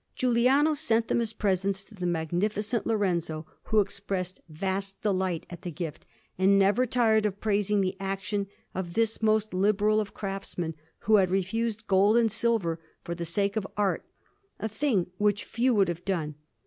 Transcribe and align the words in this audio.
Giuliano 0.15 0.73
sent 0.73 1.09
them 1.09 1.21
as 1.21 1.31
presents 1.31 1.83
to 1.83 1.93
the 1.93 2.07
Magnificent 2.07 2.87
Lorenzo, 2.87 3.45
who 3.65 3.81
expressed 3.81 4.41
vast 4.49 4.99
delight 5.03 5.45
at 5.51 5.61
the 5.61 5.69
gift, 5.69 6.07
and 6.39 6.57
never 6.57 6.87
tired 6.87 7.27
of 7.27 7.39
praising 7.39 7.81
the 7.81 7.95
action 7.99 8.47
of 8.73 8.95
this 8.95 9.21
most 9.21 9.53
liberal 9.53 9.99
of 9.99 10.15
craftsmen, 10.15 10.73
who 11.01 11.17
had 11.17 11.29
refused 11.29 11.85
gold 11.85 12.17
and 12.17 12.31
silver 12.31 12.79
for 13.03 13.13
the 13.13 13.25
sake 13.25 13.55
of 13.55 13.67
art, 13.77 14.03
a 14.59 14.67
thing 14.67 15.11
which 15.19 15.43
few 15.45 15.71
would 15.75 15.87
have 15.87 16.03
done. 16.03 16.33